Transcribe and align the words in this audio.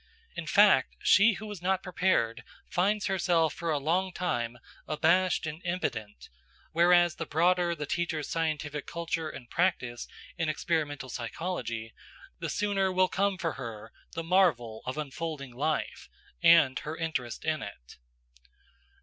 In 0.35 0.47
fact, 0.47 0.95
she 1.03 1.33
who 1.33 1.51
is 1.51 1.61
not 1.61 1.83
prepared 1.83 2.43
finds 2.67 3.05
herself 3.05 3.53
for 3.53 3.69
a 3.69 3.77
long 3.77 4.11
time 4.11 4.57
abashed 4.87 5.45
and 5.45 5.63
impotent; 5.63 6.27
whereas 6.71 7.13
the 7.13 7.27
broader 7.27 7.75
the 7.75 7.85
teacher's 7.85 8.27
scientific 8.27 8.87
culture 8.87 9.29
and 9.29 9.47
practice 9.47 10.07
in 10.39 10.49
experimental 10.49 11.09
psychology, 11.09 11.93
the 12.39 12.49
sooner 12.49 12.91
will 12.91 13.09
come 13.09 13.37
for 13.37 13.51
her 13.51 13.91
the 14.13 14.23
marvel 14.23 14.81
of 14.87 14.97
unfolding 14.97 15.51
life, 15.53 16.09
and 16.41 16.79
her 16.79 16.97
interest 16.97 17.45
in 17.45 17.61
it. 17.61 17.97